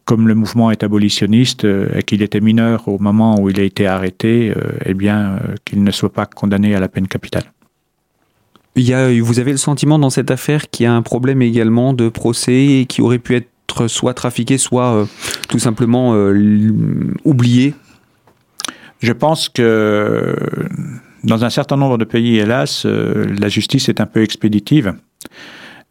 comme 0.06 0.28
le 0.28 0.36
mouvement 0.36 0.72
est 0.72 0.84
abolitionniste 0.84 1.66
euh, 1.66 1.88
et 1.96 2.04
qu'il 2.04 2.22
était 2.22 2.42
mineur 2.42 2.88
au 2.88 3.00
moment 3.00 3.40
où 3.40 3.50
il 3.50 3.60
a 3.60 3.64
été 3.64 3.88
arrêté, 3.88 4.54
eh 4.86 4.94
bien, 4.94 5.40
qu'il 5.66 5.84
ne 5.84 5.92
soit 5.92 6.12
pas 6.12 6.26
condamné 6.26 6.76
à 6.76 6.80
la 6.80 6.88
peine 6.88 7.08
capitale. 7.08 7.44
Il 8.76 8.84
y 8.84 8.94
a, 8.94 9.10
vous 9.22 9.40
avez 9.40 9.52
le 9.52 9.58
sentiment 9.58 10.00
dans 10.00 10.10
cette 10.10 10.32
affaire 10.32 10.70
qu'il 10.70 10.86
y 10.86 10.88
a 10.88 10.94
un 10.94 11.04
problème 11.04 11.42
également 11.42 11.94
de 11.94 12.10
procès 12.10 12.86
qui 12.90 13.02
aurait 13.02 13.20
pu 13.20 13.36
être 13.36 13.88
soit 13.88 14.14
trafiqué, 14.14 14.58
soit 14.58 15.08
tout 15.48 15.60
simplement 15.60 16.14
oublié? 17.24 17.76
Je 19.00 19.12
pense 19.12 19.50
que 19.50 20.36
dans 21.24 21.44
un 21.44 21.50
certain 21.50 21.78
nombre 21.78 21.98
de 21.98 22.06
pays, 22.06 22.38
hélas, 22.38 22.86
euh, 22.86 23.26
la 23.38 23.50
justice 23.50 23.90
est 23.90 24.02
un 24.02 24.06
peu 24.06 24.24
expéditive 24.24 24.96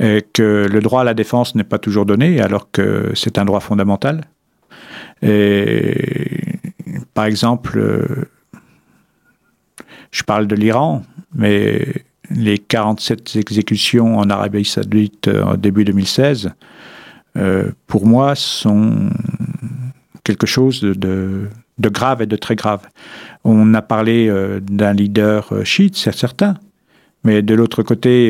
et 0.01 0.25
que 0.33 0.67
le 0.71 0.81
droit 0.81 1.03
à 1.03 1.05
la 1.05 1.15
défense 1.15 1.55
n'est 1.55 1.65
pas 1.65 1.79
toujours 1.79 2.07
donné 2.07 2.41
alors 2.41 2.71
que 2.71 3.13
c'est 3.15 3.39
un 3.39 3.45
droit 3.45 3.61
fondamental. 3.61 4.25
Et 5.23 6.59
par 7.15 7.27
exemple, 7.27 7.79
euh, 7.79 8.29
je 10.11 10.23
parle 10.23 10.47
de 10.47 10.55
l'Iran, 10.55 11.03
mais 11.35 11.87
les 12.35 12.59
47 12.59 13.37
exécutions 13.37 14.19
en 14.19 14.31
Arabie 14.31 14.65
saoudite 14.65 15.29
euh, 15.29 15.43
en 15.45 15.55
début 15.57 15.85
2016, 15.85 16.51
pour 17.87 18.05
moi, 18.07 18.35
sont 18.35 19.09
quelque 20.23 20.47
chose 20.47 20.83
de, 20.83 21.49
grave 21.81 22.21
et 22.21 22.27
de 22.27 22.37
très 22.37 22.57
grave. 22.57 22.87
On 23.45 23.73
a 23.73 23.81
parlé 23.81 24.29
euh, 24.29 24.61
d'un 24.61 24.93
leader 24.93 25.49
euh, 25.53 25.65
chiite, 25.65 25.97
c'est 25.97 26.15
certain, 26.15 26.59
Mais 27.25 27.41
de 27.41 27.55
l'autre 27.55 27.83
côté, 27.83 28.29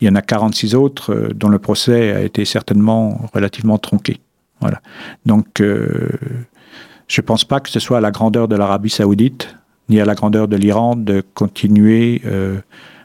il 0.00 0.06
y 0.06 0.08
en 0.08 0.14
a 0.14 0.22
46 0.22 0.74
autres 0.76 1.30
dont 1.34 1.48
le 1.48 1.58
procès 1.58 2.12
a 2.12 2.20
été 2.20 2.44
certainement 2.44 3.28
relativement 3.34 3.78
tronqué. 3.78 4.20
Voilà. 4.60 4.80
Donc, 5.26 5.46
je 5.58 7.20
ne 7.20 7.22
pense 7.22 7.44
pas 7.44 7.60
que 7.60 7.70
ce 7.70 7.80
soit 7.80 7.98
à 7.98 8.00
la 8.00 8.10
grandeur 8.10 8.46
de 8.46 8.56
l'Arabie 8.56 8.90
saoudite 8.90 9.56
ni 9.88 10.00
à 10.00 10.04
la 10.04 10.14
grandeur 10.14 10.48
de 10.48 10.56
l'Iran 10.56 10.96
de 10.96 11.22
continuer 11.34 12.22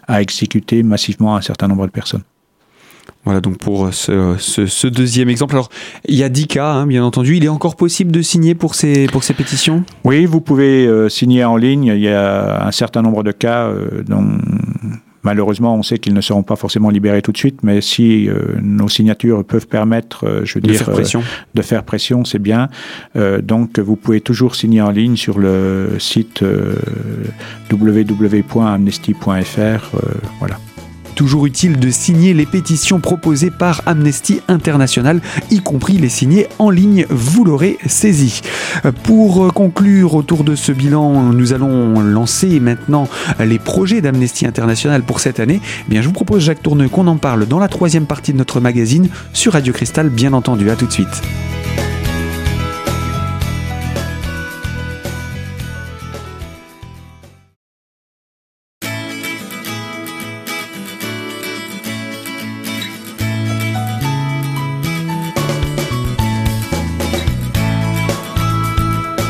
à 0.08 0.22
exécuter 0.22 0.84
massivement 0.84 1.36
un 1.36 1.42
certain 1.42 1.68
nombre 1.68 1.86
de 1.86 1.92
personnes. 1.92 2.24
Voilà 3.26 3.42
donc 3.42 3.58
pour 3.58 3.94
ce, 3.94 4.88
deuxième 4.88 5.30
exemple. 5.30 5.54
Alors 5.56 5.70
il 6.08 6.16
y 6.16 6.24
a 6.24 6.30
10 6.30 6.48
cas, 6.48 6.72
hein, 6.72 6.88
bien 6.88 7.04
entendu. 7.04 7.36
Il 7.36 7.44
est 7.44 7.50
encore 7.50 7.76
possible 7.76 8.12
de 8.12 8.22
signer 8.22 8.56
pour 8.56 8.76
ces, 8.76 9.08
pour 9.08 9.24
ces 9.24 9.34
pétitions? 9.34 9.84
Oui, 10.06 10.26
vous 10.26 10.42
pouvez 10.42 10.88
euh, 10.88 11.10
signer 11.10 11.44
en 11.44 11.58
ligne. 11.58 11.92
Il 11.96 12.00
y 12.00 12.10
a 12.10 12.66
un 12.66 12.72
certain 12.72 13.02
nombre 13.02 13.24
de 13.24 13.32
cas 13.32 13.68
euh, 13.68 14.04
dont 14.08 14.26
malheureusement 15.24 15.76
on 15.76 15.84
sait 15.84 16.00
qu'ils 16.00 16.14
ne 16.14 16.22
seront 16.22 16.44
pas 16.44 16.56
forcément 16.56 16.90
libérés 16.90 17.22
tout 17.22 17.32
de 17.32 17.38
suite, 17.38 17.60
mais 17.64 17.82
si 17.82 18.30
euh, 18.30 18.56
nos 18.62 18.90
signatures 18.90 19.44
peuvent 19.44 19.68
permettre, 19.68 20.44
je 20.44 20.56
veux 20.56 20.62
de 20.62 20.70
dire, 20.70 20.80
faire 20.80 20.94
pression. 20.94 21.24
de 21.54 21.62
faire 21.62 21.84
pression, 21.84 22.26
c'est 22.26 22.40
bien. 22.40 22.70
donc 23.42 23.80
vous 23.80 23.96
pouvez 23.96 24.22
toujours 24.22 24.56
signer 24.56 24.82
en 24.82 24.92
ligne 24.92 25.16
sur 25.16 25.40
le 25.40 25.96
site 26.00 26.44
www.amnesty.fr. 27.72 29.92
voilà 30.40 30.58
toujours 31.20 31.46
utile 31.46 31.78
de 31.78 31.90
signer 31.90 32.34
les 32.34 32.46
pétitions 32.46 33.02
proposées 33.02 33.52
par 33.52 33.82
Amnesty 33.86 34.40
International, 34.48 35.20
y 35.52 35.60
compris 35.60 35.98
les 35.98 36.08
signer 36.08 36.48
en 36.60 36.70
ligne, 36.70 37.06
vous 37.10 37.44
l'aurez 37.44 37.78
saisi. 37.88 38.42
Pour 39.04 39.54
conclure 39.54 40.16
autour 40.16 40.46
de 40.46 40.56
ce 40.56 40.72
bilan, 40.72 41.34
nous 41.34 41.52
allons 41.52 42.00
lancer 42.00 42.62
maintenant 42.62 43.10
les 43.38 43.60
projets 43.60 44.00
d'Amnesty 44.00 44.46
International 44.46 45.04
pour 45.04 45.20
cette 45.20 45.42
année. 45.42 45.60
Eh 45.88 45.90
bien, 45.90 46.02
je 46.02 46.08
vous 46.08 46.14
propose, 46.14 46.42
Jacques 46.42 46.64
Tourneux, 46.64 46.88
qu'on 46.88 47.08
en 47.08 47.18
parle 47.18 47.48
dans 47.48 47.60
la 47.60 47.68
troisième 47.68 48.06
partie 48.06 48.32
de 48.32 48.38
notre 48.38 48.62
magazine 48.62 49.10
sur 49.34 49.52
Radio 49.52 49.74
Cristal, 49.74 50.08
bien 50.08 50.32
entendu. 50.32 50.70
À 50.70 50.78
tout 50.78 50.86
de 50.86 50.94
suite. 50.94 51.22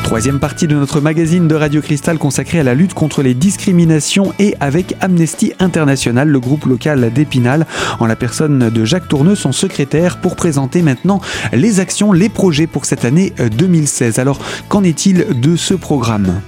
Troisième 0.09 0.39
partie 0.39 0.65
de 0.65 0.73
notre 0.73 1.01
magazine 1.01 1.47
de 1.47 1.53
Radio 1.53 1.81
Cristal 1.81 2.17
consacré 2.17 2.59
à 2.59 2.63
la 2.63 2.73
lutte 2.73 2.95
contre 2.95 3.21
les 3.21 3.35
discriminations 3.35 4.33
et 4.39 4.55
avec 4.59 4.95
Amnesty 5.01 5.53
International, 5.59 6.27
le 6.27 6.39
groupe 6.39 6.65
local 6.65 7.13
d'Épinal, 7.13 7.67
en 7.99 8.07
la 8.07 8.15
personne 8.15 8.71
de 8.71 8.85
Jacques 8.85 9.07
Tourneux, 9.07 9.35
son 9.35 9.51
secrétaire, 9.51 10.19
pour 10.19 10.35
présenter 10.35 10.81
maintenant 10.81 11.21
les 11.53 11.79
actions, 11.79 12.11
les 12.11 12.27
projets 12.27 12.65
pour 12.65 12.85
cette 12.85 13.05
année 13.05 13.33
2016. 13.55 14.17
Euh, 14.17 14.21
Alors, 14.23 14.39
qu'en 14.67 14.83
est-il 14.83 15.39
de 15.39 15.55
ce 15.55 15.75
programme? 15.75 16.41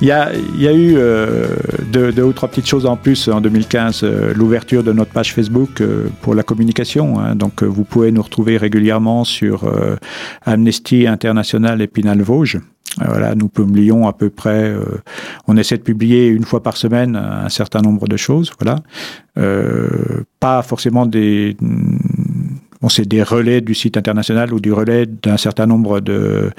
Il 0.00 0.06
y, 0.06 0.12
a, 0.12 0.32
eu 0.32 0.94
euh, 0.96 1.48
deux, 1.92 2.22
ou 2.22 2.32
trois 2.32 2.48
petites 2.48 2.68
choses 2.68 2.86
en 2.86 2.96
plus 2.96 3.26
en 3.26 3.40
2015. 3.40 4.02
Euh, 4.04 4.32
l'ouverture 4.36 4.84
de 4.84 4.92
notre 4.92 5.10
page 5.10 5.34
Facebook 5.34 5.82
pour 6.22 6.36
la 6.36 6.44
communication. 6.44 7.18
Hein. 7.18 7.34
donc, 7.34 7.64
vous 7.64 7.82
pouvez 7.82 8.12
nous 8.12 8.22
retrouver 8.22 8.56
régulièrement 8.56 9.24
sur 9.24 9.68
Amnesty 10.46 11.08
International 11.08 11.82
Épinal 11.82 12.22
Vosges. 12.22 12.60
Voilà, 12.98 13.34
nous 13.34 13.48
publions 13.48 14.08
à 14.08 14.12
peu 14.12 14.30
près, 14.30 14.64
euh, 14.64 14.84
on 15.46 15.56
essaie 15.56 15.76
de 15.76 15.82
publier 15.82 16.26
une 16.26 16.44
fois 16.44 16.62
par 16.62 16.76
semaine 16.76 17.14
un 17.14 17.48
certain 17.48 17.80
nombre 17.80 18.08
de 18.08 18.16
choses, 18.16 18.52
voilà. 18.58 18.80
Euh, 19.38 20.24
pas 20.40 20.60
forcément 20.62 21.06
des, 21.06 21.56
bon, 21.60 22.88
c'est 22.88 23.06
des 23.06 23.22
relais 23.22 23.60
du 23.60 23.74
site 23.74 23.96
international 23.96 24.52
ou 24.52 24.58
du 24.58 24.72
relais 24.72 25.06
d'un 25.06 25.36
certain 25.36 25.66
nombre 25.66 26.00
de 26.00 26.50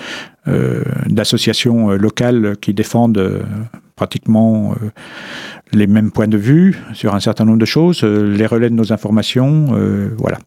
euh, 0.47 0.83
d'associations 1.07 1.89
locales 1.89 2.55
qui 2.61 2.73
défendent 2.73 3.43
pratiquement 3.97 4.73
les 5.73 5.87
mêmes 5.87 6.11
points 6.11 6.27
de 6.27 6.37
vue 6.37 6.77
sur 6.93 7.15
un 7.15 7.19
certain 7.19 7.45
nombre 7.45 7.59
de 7.59 7.65
choses, 7.65 8.01
euh, 8.03 8.35
les 8.35 8.45
relais 8.45 8.69
de 8.69 8.75
nos 8.75 8.91
informations, 8.91 9.67
euh, 9.73 10.09
voilà. 10.17 10.37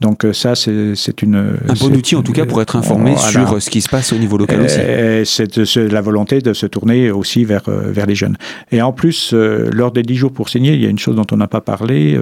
Donc 0.00 0.24
euh, 0.24 0.32
ça, 0.32 0.54
c'est 0.54 1.22
une... 1.22 1.36
Un 1.36 1.74
bon 1.80 1.94
outil 1.94 2.16
en 2.16 2.22
tout 2.22 2.32
cas 2.32 2.44
pour 2.44 2.60
être 2.60 2.76
informé 2.76 3.16
sur 3.16 3.60
ce 3.60 3.70
qui 3.70 3.80
se 3.80 3.88
passe 3.88 4.12
au 4.12 4.18
niveau 4.18 4.36
local 4.36 4.60
aussi. 4.62 4.80
C'est 5.24 5.88
la 5.88 6.00
volonté 6.00 6.40
de 6.40 6.52
se 6.52 6.66
tourner 6.66 7.10
aussi 7.10 7.44
vers, 7.44 7.64
vers 7.68 8.06
les 8.06 8.14
jeunes. 8.14 8.36
Et 8.70 8.82
en 8.82 8.92
plus, 8.92 9.32
lors 9.32 9.92
des 9.92 10.02
10 10.02 10.16
jours 10.16 10.32
pour 10.32 10.48
signer, 10.48 10.74
il 10.74 10.82
y 10.82 10.86
a 10.86 10.90
une 10.90 10.98
chose 10.98 11.16
dont 11.16 11.26
on 11.32 11.36
n'a 11.36 11.48
pas 11.48 11.60
parlé. 11.60 12.18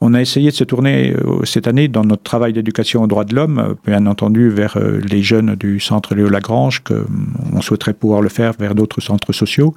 on 0.00 0.14
a 0.14 0.20
essayé 0.20 0.50
de 0.50 0.56
se 0.56 0.64
tourner 0.64 1.14
cette 1.44 1.66
année 1.66 1.88
dans 1.88 2.04
notre 2.04 2.22
travail 2.22 2.52
d'éducation 2.52 3.02
aux 3.02 3.06
droits 3.06 3.24
de 3.24 3.34
l'homme, 3.34 3.74
bien 3.86 4.06
entendu 4.06 4.48
vers 4.48 4.78
les 4.78 5.22
jeunes 5.22 5.54
du 5.54 5.80
centre 5.80 6.14
Léo 6.14 6.28
Lagrange, 6.28 6.82
que 6.82 7.04
on 7.52 7.60
souhaiterait 7.60 7.94
pouvoir 7.94 8.22
le 8.22 8.28
faire 8.28 8.52
vers 8.58 8.74
d'autres 8.74 9.00
centres 9.00 9.32
sociaux. 9.32 9.74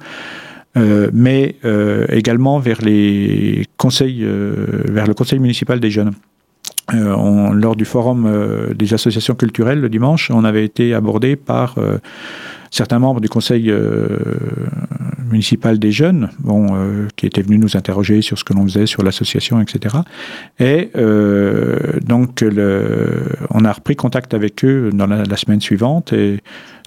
Euh, 0.76 1.10
mais 1.12 1.56
euh, 1.64 2.06
également 2.08 2.58
vers 2.58 2.80
les 2.80 3.66
conseils, 3.76 4.20
euh, 4.22 4.84
vers 4.88 5.06
le 5.06 5.14
conseil 5.14 5.38
municipal 5.38 5.80
des 5.80 5.90
jeunes. 5.90 6.12
On, 6.92 7.52
lors 7.52 7.76
du 7.76 7.84
forum 7.84 8.28
des 8.74 8.92
associations 8.92 9.34
culturelles 9.34 9.80
le 9.80 9.88
dimanche, 9.88 10.30
on 10.30 10.44
avait 10.44 10.64
été 10.64 10.92
abordé 10.92 11.36
par 11.36 11.76
certains 12.70 12.98
membres 12.98 13.20
du 13.20 13.30
conseil 13.30 13.72
municipal 15.30 15.78
des 15.78 15.92
jeunes, 15.92 16.28
bon, 16.40 16.66
qui 17.16 17.24
étaient 17.24 17.40
venus 17.40 17.60
nous 17.60 17.76
interroger 17.78 18.20
sur 18.20 18.36
ce 18.36 18.44
que 18.44 18.52
l'on 18.52 18.64
faisait, 18.64 18.86
sur 18.86 19.04
l'association, 19.04 19.60
etc. 19.60 19.96
Et 20.58 20.90
donc, 22.04 22.40
le, 22.42 23.22
on 23.50 23.64
a 23.64 23.72
repris 23.72 23.94
contact 23.96 24.34
avec 24.34 24.62
eux 24.64 24.90
dans 24.92 25.06
la, 25.06 25.22
la 25.22 25.36
semaine 25.36 25.60
suivante 25.60 26.12
et 26.12 26.40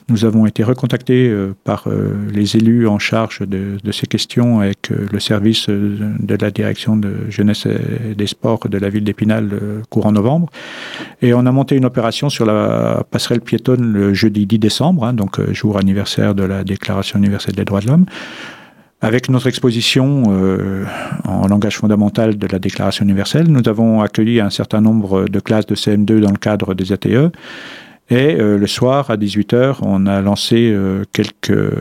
nous 0.08 0.24
avons 0.26 0.46
été 0.46 0.64
recontactés 0.64 1.28
euh, 1.28 1.56
par 1.64 1.86
euh, 1.88 2.14
les 2.32 2.58
élus 2.58 2.88
en 2.88 3.00
charge 3.00 3.42
de, 3.42 3.78
ces 3.92 4.06
questions 4.06 4.60
avec 4.60 4.92
euh, 4.92 5.08
le 5.12 5.20
service 5.20 5.68
de 5.68 6.38
la 6.40 6.52
direction 6.52 6.96
de 6.96 7.30
jeunesse 7.30 7.66
et 7.66 8.14
des 8.14 8.28
sports 8.28 8.70
de 8.70 8.78
la 8.78 8.90
ville 8.90 9.04
d'Épinal 9.04 9.50
courant 9.90 10.12
novembre. 10.12 10.50
Et 11.22 11.34
on 11.34 11.46
a 11.46 11.52
monté 11.52 11.76
une 11.76 11.86
opération 11.86 12.30
sur 12.30 12.46
la 12.46 13.04
passerelle 13.10 13.42
piétonne 13.42 13.94
le 13.94 14.14
jeudi 14.14 14.46
10 14.46 14.60
décembre, 14.60 15.06
hein, 15.06 15.14
donc 15.14 15.40
jour 15.52 15.78
anniversaire 15.78 16.36
de 16.36 16.44
la 16.44 16.64
Déclaration 16.64 17.18
universelle 17.18 17.56
des 17.56 17.66
droits 17.66 17.82
de 17.82 17.88
l'homme 17.88 18.06
avec 19.02 19.30
notre 19.30 19.46
exposition 19.46 20.24
en 21.26 21.48
langage 21.48 21.78
fondamental 21.78 22.40
de 22.40 22.48
la 22.48 22.58
Déclaration 22.58 23.04
universelle, 23.06 23.48
nous 23.50 23.62
avons 23.68 24.02
accueilli 24.02 24.40
un 24.40 24.50
certain 24.50 24.82
nombre 24.82 25.26
de 25.26 25.40
classes 25.40 25.68
de 25.68 25.76
CM2 25.76 26.22
dans 26.22 26.32
le 26.32 26.38
cadre 26.38 26.74
des 26.74 26.92
ATE 26.92 27.32
et 28.10 28.36
euh, 28.36 28.58
le 28.58 28.68
soir, 28.68 29.10
à 29.10 29.18
18h, 29.18 29.78
on 29.82 30.06
a 30.06 30.22
lancé 30.22 30.72
euh, 30.72 31.04
quelques 31.12 31.50
euh, 31.50 31.72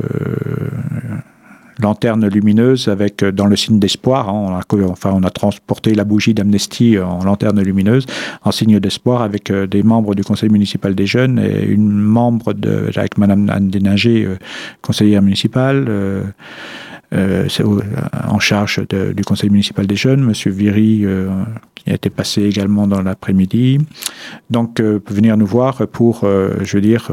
lanternes 1.82 2.26
lumineuses 2.28 2.88
avec 2.88 3.22
dans 3.22 3.44
le 3.44 3.56
signe 3.56 3.78
d'espoir. 3.78 4.30
Hein, 4.30 4.60
enfin, 4.88 5.10
on 5.12 5.22
a 5.22 5.30
transporté 5.30 5.94
la 5.94 6.04
bougie 6.04 6.32
d'amnesty 6.32 6.98
en 6.98 7.22
lanterne 7.24 7.60
lumineuse 7.60 8.06
en 8.42 8.52
signe 8.52 8.80
d'espoir 8.80 9.20
avec 9.20 9.52
des 9.52 9.82
membres 9.82 10.14
du 10.14 10.24
conseil 10.24 10.48
municipal 10.48 10.94
des 10.94 11.06
jeunes 11.06 11.38
et 11.38 11.66
une 11.66 11.90
membre 11.90 12.54
de, 12.54 12.90
avec 12.96 13.18
Madame 13.18 13.50
Anne 13.50 13.68
Déninger, 13.68 14.28
conseillère 14.80 15.20
municipale. 15.20 16.32
En 17.12 18.38
charge 18.38 18.80
du 18.88 19.24
conseil 19.24 19.50
municipal 19.50 19.86
des 19.86 19.96
jeunes, 19.96 20.22
Monsieur 20.22 20.52
Viry, 20.52 21.04
euh, 21.84 21.90
qui 21.90 21.90
a 21.90 21.94
été 21.94 22.10
passé 22.10 22.42
également 22.42 22.86
dans 22.86 23.02
l'après-midi. 23.02 23.78
Donc, 24.50 24.80
euh, 24.80 25.00
venir 25.08 25.36
nous 25.36 25.46
voir 25.46 25.86
pour, 25.88 26.20
je 26.22 26.76
veux 26.76 26.80
dire, 26.80 27.10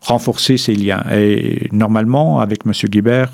renforcer 0.00 0.56
ces 0.56 0.74
liens. 0.74 1.02
Et 1.12 1.68
normalement, 1.72 2.40
avec 2.40 2.66
Monsieur 2.66 2.88
Guibert 2.88 3.32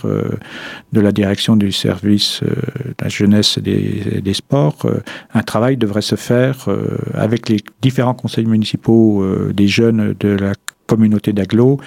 de 0.92 1.00
la 1.00 1.12
direction 1.12 1.56
du 1.56 1.72
service 1.72 2.42
de 2.42 2.94
la 3.00 3.08
jeunesse 3.08 3.58
et 3.58 4.20
des 4.20 4.34
sports, 4.34 4.86
un 5.34 5.42
travail 5.42 5.76
devrait 5.76 6.02
se 6.02 6.16
faire 6.16 6.68
avec 7.14 7.48
les 7.48 7.58
différents 7.82 8.14
conseils 8.14 8.46
municipaux 8.46 9.24
des 9.52 9.68
jeunes 9.68 10.14
de 10.20 10.28
la 10.28 10.52
communauté 10.90 11.32
d'agglo 11.32 11.78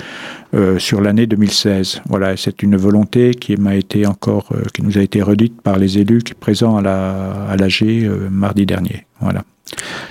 euh, 0.53 0.79
sur 0.79 1.01
l'année 1.01 1.27
2016. 1.27 2.03
Voilà, 2.07 2.37
c'est 2.37 2.63
une 2.63 2.77
volonté 2.77 3.31
qui 3.31 3.57
m'a 3.57 3.75
été 3.75 4.07
encore, 4.07 4.47
euh, 4.53 4.63
qui 4.73 4.81
nous 4.81 4.97
a 4.97 5.01
été 5.01 5.21
redite 5.21 5.61
par 5.61 5.77
les 5.77 5.97
élus 5.97 6.23
qui 6.23 6.33
présents 6.33 6.77
à 6.77 6.81
la 6.81 7.47
à 7.49 7.57
l'AG 7.57 7.83
euh, 7.83 8.29
mardi 8.31 8.65
dernier. 8.65 9.05
Voilà. 9.19 9.43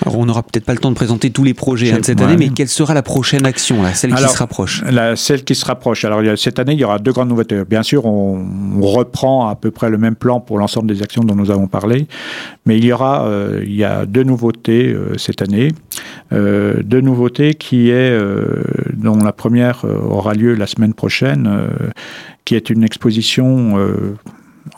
Alors 0.02 0.18
on 0.18 0.26
n'aura 0.26 0.42
peut-être 0.42 0.64
pas 0.64 0.72
le 0.72 0.78
temps 0.78 0.90
de 0.90 0.96
présenter 0.96 1.30
tous 1.30 1.44
les 1.44 1.54
projets 1.54 1.92
hein, 1.92 2.00
de 2.00 2.04
cette 2.04 2.20
année, 2.20 2.37
mais 2.37 2.49
quelle 2.49 2.68
sera 2.68 2.94
la 2.94 3.02
prochaine 3.02 3.46
action, 3.46 3.82
là, 3.82 3.94
celle 3.94 4.14
qui 4.14 4.22
se 4.22 4.38
rapproche? 4.38 4.82
la, 4.90 5.14
Celle 5.14 5.44
qui 5.44 5.54
se 5.54 5.64
rapproche. 5.64 6.04
Alors 6.04 6.20
cette 6.37 6.58
année, 6.58 6.72
il 6.72 6.80
y 6.80 6.84
aura 6.84 6.99
deux 6.99 7.12
grandes 7.12 7.28
nouveautés. 7.28 7.62
Bien 7.64 7.82
sûr, 7.82 8.04
on, 8.06 8.44
reprend 8.80 9.49
à 9.49 9.54
peu 9.54 9.70
près 9.70 9.90
le 9.90 9.99
même 9.99 10.16
plan 10.16 10.40
pour 10.40 10.58
l'ensemble 10.58 10.88
des 10.88 11.02
actions 11.02 11.22
dont 11.22 11.37
nous 11.37 11.50
avons 11.50 11.68
parlé, 11.68 12.08
mais 12.66 12.78
il 12.78 12.84
y 12.84 12.92
aura 12.92 13.26
euh, 13.26 13.62
il 13.64 13.75
y 13.75 13.84
a 13.84 14.06
deux 14.06 14.25
nouveautés 14.25 14.88
euh, 14.88 15.16
cette 15.18 15.40
année. 15.40 15.68
Euh, 16.33 16.83
deux 16.83 17.00
nouveautés 17.00 17.54
qui 17.54 17.90
est, 17.90 18.19
dont 18.95 19.16
la 19.16 19.33
première 19.33 19.85
aura 19.85 20.35
lieu 20.35 20.54
la 20.54 20.66
semaine 20.66 20.95
prochaine, 20.95 21.69
qui 22.45 22.54
est 22.54 22.71
une 22.71 22.85
exposition 22.85 23.76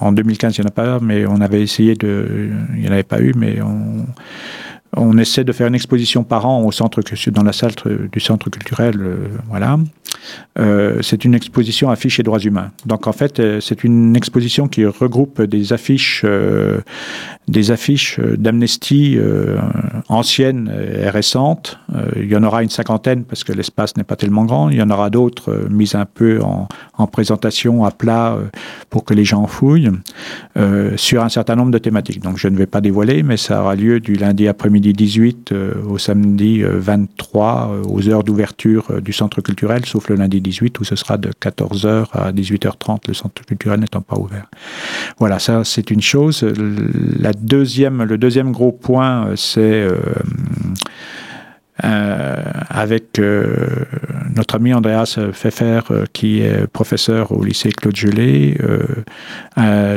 en 0.00 0.12
2015, 0.12 0.57
il 0.57 0.61
n'y 0.62 0.67
en 0.67 0.69
a 0.69 0.73
pas, 0.73 0.99
mais 1.00 1.26
on 1.26 1.41
avait 1.41 1.62
essayé 1.62 1.95
de. 1.95 2.50
Il 2.75 2.81
n'y 2.81 2.88
en 2.88 2.93
avait 2.93 3.03
pas 3.03 3.21
eu, 3.21 3.33
mais 3.37 3.61
on, 3.61 4.07
on 4.96 5.18
essaie 5.18 5.44
de 5.44 5.52
faire 5.52 5.66
une 5.66 5.74
exposition 5.74 6.24
par 6.24 6.46
an 6.46 6.62
au 6.64 6.72
centre, 6.72 7.00
dans 7.30 7.42
la 7.42 7.52
salle 7.52 7.72
du 8.12 8.20
centre 8.20 8.50
culturel. 8.50 8.98
voilà. 9.48 9.78
Euh, 10.58 11.00
c'est 11.02 11.24
une 11.24 11.34
exposition 11.34 11.90
affiches 11.90 12.20
et 12.20 12.22
droits 12.22 12.38
humains. 12.38 12.70
Donc 12.86 13.06
en 13.06 13.12
fait, 13.12 13.40
euh, 13.40 13.60
c'est 13.60 13.84
une 13.84 14.14
exposition 14.16 14.68
qui 14.68 14.84
regroupe 14.86 15.42
des 15.42 15.72
affiches, 15.72 16.22
euh, 16.24 16.80
des 17.48 17.70
affiches 17.70 18.20
d'amnesty 18.20 19.18
anciennes 20.08 20.72
et 21.02 21.10
récentes. 21.10 21.78
il 22.16 22.30
y 22.30 22.36
en 22.36 22.42
aura 22.42 22.62
une 22.62 22.70
cinquantaine 22.70 23.24
parce 23.24 23.44
que 23.44 23.52
l'espace 23.52 23.96
n'est 23.96 24.04
pas 24.04 24.16
tellement 24.16 24.44
grand. 24.44 24.70
Il 24.70 24.76
y 24.76 24.82
en 24.82 24.90
aura 24.90 25.10
d'autres 25.10 25.66
mises 25.70 25.94
un 25.94 26.06
peu 26.06 26.40
en, 26.42 26.68
en, 26.96 27.06
présentation 27.06 27.84
à 27.84 27.90
plat 27.90 28.38
pour 28.88 29.04
que 29.04 29.12
les 29.12 29.24
gens 29.24 29.46
fouillent 29.46 29.90
sur 30.96 31.22
un 31.22 31.28
certain 31.28 31.56
nombre 31.56 31.70
de 31.70 31.78
thématiques. 31.78 32.22
Donc 32.22 32.38
je 32.38 32.48
ne 32.48 32.56
vais 32.56 32.66
pas 32.66 32.80
dévoiler, 32.80 33.22
mais 33.22 33.36
ça 33.36 33.60
aura 33.60 33.74
lieu 33.74 34.00
du 34.00 34.14
lundi 34.14 34.48
après-midi 34.48 34.84
18 34.93 35.55
au 35.88 35.99
samedi 35.99 36.62
23 36.62 37.83
aux 37.88 38.09
heures 38.09 38.25
d'ouverture 38.25 39.00
du 39.00 39.12
centre 39.12 39.41
culturel, 39.41 39.85
sauf 39.85 40.09
le 40.09 40.17
lundi 40.17 40.41
18 40.41 40.79
où 40.81 40.85
ce 40.85 40.97
sera 40.97 41.17
de 41.17 41.31
14h 41.31 42.07
à 42.12 42.33
18h30, 42.33 43.09
le 43.09 43.14
centre 43.14 43.45
culturel 43.45 43.81
n'étant 43.81 44.03
pas 44.03 44.17
ouvert. 44.17 44.47
Voilà, 45.19 45.38
ça 45.38 45.64
c'est 45.64 45.91
une 45.91 46.03
chose. 46.03 46.45
La 47.19 47.33
deuxième, 47.33 48.03
le 48.03 48.19
deuxième 48.19 48.53
gros 48.53 48.73
point, 48.73 49.31
c'est 49.37 49.88
euh, 51.83 52.04
euh, 52.04 52.35
avec 52.71 53.19
euh, 53.19 53.85
notre 54.35 54.57
ami 54.57 54.73
Andreas 54.73 55.19
Pfeffer, 55.33 55.81
qui 56.12 56.40
est 56.40 56.66
professeur 56.66 57.33
au 57.33 57.45
lycée 57.45 57.71
Claude 57.71 57.97
Gelé, 57.97 58.57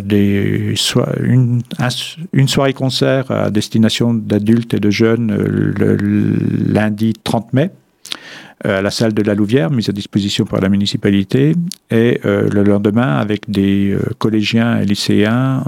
des 0.03 0.75
une, 1.23 1.61
une 2.33 2.47
soirée-concert 2.47 3.31
à 3.31 3.49
destination 3.49 4.13
d'adultes 4.13 4.73
et 4.73 4.79
de 4.79 4.89
jeunes 4.89 5.35
le 5.35 5.95
lundi 6.71 7.13
30 7.23 7.53
mai. 7.53 7.71
Euh, 8.65 8.79
à 8.79 8.81
la 8.81 8.89
salle 8.89 9.13
de 9.13 9.21
la 9.21 9.35
Louvière, 9.35 9.69
mise 9.69 9.87
à 9.87 9.91
disposition 9.91 10.43
par 10.45 10.59
la 10.61 10.69
municipalité, 10.69 11.53
et 11.91 12.19
euh, 12.25 12.49
le 12.49 12.63
lendemain, 12.63 13.17
avec 13.17 13.47
des 13.47 13.91
euh, 13.91 13.99
collégiens 14.17 14.79
et 14.79 14.85
lycéens, 14.85 15.63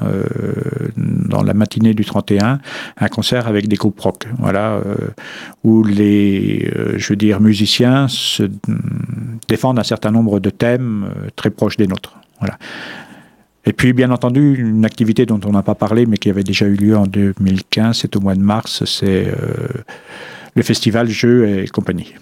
dans 0.98 1.44
la 1.44 1.54
matinée 1.54 1.94
du 1.94 2.04
31, 2.04 2.60
un 2.98 3.08
concert 3.10 3.48
avec 3.48 3.68
des 3.68 3.76
groupes 3.76 4.00
rock, 4.00 4.28
voilà, 4.40 4.82
où 5.64 5.84
les, 5.84 6.72
je 6.96 7.10
veux 7.10 7.16
dire, 7.16 7.40
musiciens 7.40 8.08
se 8.08 8.44
défendent 9.48 9.80
un 9.80 9.84
certain 9.84 10.12
nombre 10.12 10.40
de 10.40 10.50
thèmes 10.50 11.10
très 11.36 11.52
proches 11.52 11.78
des 11.78 11.88
nôtres. 11.88 12.16
Voilà. 12.40 12.58
Et 13.66 13.74
puis, 13.74 13.94
bien 13.94 14.10
entendu, 14.10 14.56
une 14.58 14.86
activité 14.86 15.26
dont 15.26 15.40
on 15.46 15.52
n'a 15.52 15.64
pas 15.64 15.76
parlé, 15.76 16.06
mais 16.06 16.18
qui 16.18 16.30
avait 16.30 16.44
déjà 16.44 16.66
eu 16.66 16.76
lieu 16.76 16.98
en 16.98 17.06
2015, 17.06 17.98
c'est 17.98 18.16
au 18.16 18.20
mois 18.20 18.36
de 18.36 18.42
mars, 18.42 18.84
c'est 18.86 19.32
le 20.56 20.64
festival 20.64 21.08
Jeux 21.10 21.48
et 21.48 21.68
compagnie. 21.68 22.14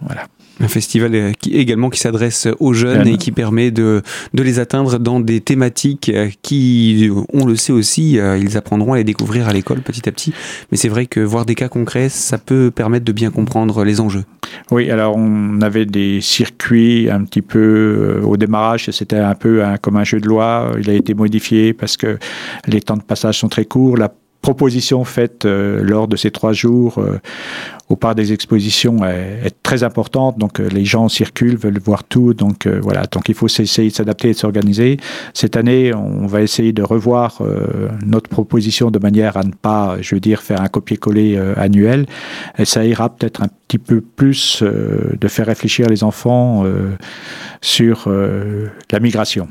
Voilà. 0.00 0.26
Un 0.60 0.68
festival 0.68 1.14
euh, 1.14 1.32
qui, 1.32 1.56
également 1.56 1.90
qui 1.90 1.98
s'adresse 1.98 2.46
aux 2.60 2.72
jeunes 2.72 3.08
et 3.08 3.16
qui 3.16 3.32
permet 3.32 3.72
de, 3.72 4.02
de, 4.34 4.42
les 4.42 4.60
atteindre 4.60 5.00
dans 5.00 5.18
des 5.18 5.40
thématiques 5.40 6.10
euh, 6.14 6.30
qui, 6.42 7.10
on 7.32 7.44
le 7.44 7.56
sait 7.56 7.72
aussi, 7.72 8.20
euh, 8.20 8.38
ils 8.38 8.56
apprendront 8.56 8.92
à 8.92 8.98
les 8.98 9.04
découvrir 9.04 9.48
à 9.48 9.52
l'école 9.52 9.80
petit 9.80 10.08
à 10.08 10.12
petit. 10.12 10.32
Mais 10.70 10.76
c'est 10.76 10.88
vrai 10.88 11.06
que 11.06 11.18
voir 11.18 11.44
des 11.44 11.56
cas 11.56 11.68
concrets, 11.68 12.08
ça 12.08 12.38
peut 12.38 12.70
permettre 12.70 13.04
de 13.04 13.10
bien 13.10 13.30
comprendre 13.30 13.82
les 13.82 14.00
enjeux. 14.00 14.24
Oui, 14.70 14.90
alors 14.90 15.16
on 15.16 15.60
avait 15.60 15.86
des 15.86 16.20
circuits 16.20 17.10
un 17.10 17.24
petit 17.24 17.42
peu 17.42 18.20
au 18.22 18.36
démarrage, 18.36 18.90
c'était 18.92 19.16
un 19.16 19.34
peu 19.34 19.64
comme 19.82 19.96
un 19.96 20.04
jeu 20.04 20.20
de 20.20 20.28
loi. 20.28 20.72
Il 20.80 20.88
a 20.88 20.92
été 20.92 21.14
modifié 21.14 21.72
parce 21.72 21.96
que 21.96 22.18
les 22.68 22.80
temps 22.80 22.96
de 22.96 23.02
passage 23.02 23.40
sont 23.40 23.48
très 23.48 23.64
courts. 23.64 23.96
La 23.96 24.12
proposition 24.44 25.04
faite 25.04 25.46
euh, 25.46 25.82
lors 25.82 26.06
de 26.06 26.16
ces 26.16 26.30
trois 26.30 26.52
jours 26.52 26.98
euh, 26.98 27.18
au 27.88 27.96
parc 27.96 28.14
des 28.14 28.34
expositions 28.34 29.02
est, 29.02 29.54
très 29.62 29.84
importante. 29.84 30.36
Donc 30.36 30.60
euh, 30.60 30.68
les 30.68 30.84
gens 30.84 31.08
circulent, 31.08 31.56
veulent 31.56 31.78
voir 31.78 32.04
tout. 32.04 32.34
Donc 32.34 32.66
voilà, 32.66 33.04
donc 33.10 33.30
il 33.30 33.34
faut 33.34 33.46
essayer 33.46 33.88
de 33.88 33.94
s'adapter 33.94 34.28
et 34.28 34.32
de 34.32 34.38
s'organiser. 34.38 34.98
Cette 35.32 35.56
année, 35.56 35.94
on 35.94 36.26
va 36.26 36.42
essayer 36.42 36.74
de 36.74 36.82
revoir 36.82 37.40
notre 38.04 38.28
proposition 38.28 38.90
de 38.90 38.98
manière 38.98 39.38
à 39.38 39.44
ne 39.44 39.52
pas, 39.52 39.96
je 40.00 40.14
veux 40.14 40.20
dire, 40.20 40.42
faire 40.42 40.60
un 40.60 40.68
copier-coller 40.68 41.38
annuel. 41.56 42.06
Et 42.58 42.64
ça 42.64 42.84
ira 42.84 43.08
peut-être 43.08 43.42
un 43.42 43.48
petit 43.66 43.78
peu 43.78 44.00
plus 44.00 44.62
de 44.62 45.28
faire 45.28 45.46
réfléchir 45.46 45.88
les 45.88 46.04
enfants 46.04 46.64
sur 47.60 48.08
la 48.08 49.00
migration. 49.00 49.48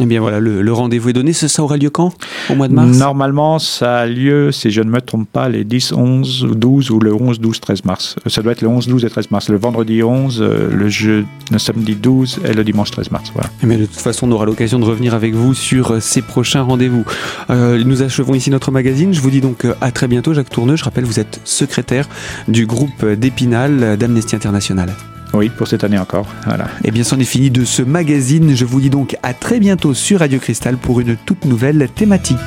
Eh 0.00 0.06
bien 0.06 0.20
voilà, 0.20 0.40
le, 0.40 0.72
rendez-vous 0.72 1.10
est 1.10 1.12
donné. 1.12 1.34
Ça, 1.34 1.62
aura 1.62 1.76
lieu 1.76 1.90
quand? 1.90 2.14
Au 2.48 2.54
mois 2.54 2.68
de 2.68 2.72
mars? 2.72 2.96
Normalement, 2.96 3.58
ça 3.58 3.98
a 3.98 4.06
lieu, 4.06 4.50
si 4.50 4.70
je 4.70 4.80
ne 4.80 4.88
me 4.88 5.00
trompe 5.00 5.28
pas, 5.28 5.50
les 5.50 5.64
10, 5.64 5.92
11, 5.92 6.46
12 6.54 6.90
ou 6.90 6.98
le 6.98 7.12
11, 7.14 7.40
12, 7.40 7.60
13 7.60 7.84
mars. 7.84 8.16
Ça 8.26 8.40
doit 8.40 8.52
être 8.52 8.62
le 8.62 8.68
11, 8.68 8.88
12 8.88 9.04
et 9.04 9.10
13 9.10 9.30
mars. 9.30 9.50
Le 9.50 9.58
vendredi 9.58 10.02
11, 10.02 10.40
euh, 10.40 10.70
le, 10.72 10.88
jeu, 10.88 11.26
le 11.50 11.58
samedi 11.58 11.94
12 11.94 12.40
et 12.46 12.54
le 12.54 12.64
dimanche 12.64 12.90
13 12.90 13.10
mars. 13.10 13.30
Voilà. 13.34 13.50
Mais 13.62 13.74
eh 13.74 13.78
de 13.82 13.86
toute 13.86 14.00
façon, 14.00 14.28
on 14.28 14.32
aura 14.32 14.46
l'occasion 14.46 14.78
de 14.78 14.84
revenir 14.84 15.14
avec 15.14 15.34
vous 15.34 15.52
sur 15.52 15.92
euh, 15.92 16.00
ces 16.00 16.22
prochains 16.22 16.62
rendez-vous. 16.62 17.04
Euh, 17.50 17.82
nous 17.84 18.02
achevons 18.02 18.34
ici 18.34 18.48
notre 18.48 18.70
magazine. 18.70 19.12
Je 19.12 19.20
vous 19.20 19.30
dis 19.30 19.42
donc 19.42 19.66
à 19.82 19.90
très 19.90 20.08
bientôt, 20.08 20.32
Jacques 20.32 20.50
Tourneux. 20.50 20.76
Je 20.76 20.84
rappelle, 20.84 21.04
vous 21.04 21.20
êtes 21.20 21.40
secrétaire 21.44 22.08
du 22.48 22.64
groupe 22.64 23.04
d'Épinal 23.04 23.98
d'Amnesty 23.98 24.36
International. 24.36 24.88
Oui, 25.34 25.48
pour 25.48 25.68
cette 25.68 25.84
année 25.84 25.98
encore. 25.98 26.26
Voilà. 26.44 26.64
Et 26.84 26.88
eh 26.88 26.90
bien, 26.90 27.04
c'en 27.04 27.18
est 27.18 27.24
fini 27.24 27.50
de 27.50 27.64
ce 27.64 27.82
magazine. 27.82 28.54
Je 28.54 28.64
vous 28.64 28.80
dis 28.80 28.90
donc 28.90 29.16
à 29.22 29.34
très 29.34 29.60
bientôt 29.60 29.94
sur 29.94 30.20
Radio 30.20 30.38
Cristal 30.38 30.76
pour 30.76 31.00
une 31.00 31.16
toute 31.16 31.44
nouvelle 31.44 31.88
thématique. 31.94 32.38